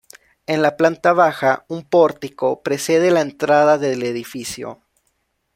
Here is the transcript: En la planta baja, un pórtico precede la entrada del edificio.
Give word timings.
En 0.47 0.63
la 0.63 0.77
planta 0.77 1.13
baja, 1.13 1.63
un 1.67 1.83
pórtico 1.83 2.63
precede 2.63 3.11
la 3.11 3.21
entrada 3.21 3.77
del 3.77 4.01
edificio. 4.01 4.79